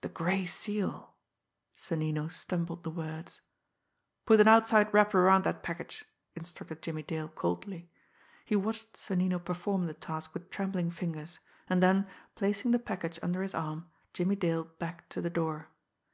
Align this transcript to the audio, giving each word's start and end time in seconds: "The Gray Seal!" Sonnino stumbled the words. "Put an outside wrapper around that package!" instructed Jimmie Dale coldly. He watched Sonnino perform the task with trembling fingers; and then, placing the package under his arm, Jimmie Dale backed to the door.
"The 0.00 0.08
Gray 0.08 0.46
Seal!" 0.46 1.12
Sonnino 1.76 2.28
stumbled 2.32 2.82
the 2.82 2.88
words. 2.90 3.42
"Put 4.24 4.40
an 4.40 4.48
outside 4.48 4.88
wrapper 4.94 5.20
around 5.20 5.44
that 5.44 5.62
package!" 5.62 6.06
instructed 6.34 6.80
Jimmie 6.80 7.02
Dale 7.02 7.28
coldly. 7.28 7.90
He 8.46 8.56
watched 8.56 8.96
Sonnino 8.96 9.38
perform 9.38 9.84
the 9.84 9.92
task 9.92 10.32
with 10.32 10.48
trembling 10.48 10.90
fingers; 10.90 11.40
and 11.68 11.82
then, 11.82 12.06
placing 12.36 12.70
the 12.70 12.78
package 12.78 13.18
under 13.22 13.42
his 13.42 13.54
arm, 13.54 13.86
Jimmie 14.14 14.34
Dale 14.34 14.64
backed 14.64 15.10
to 15.10 15.20
the 15.20 15.28
door. 15.28 15.68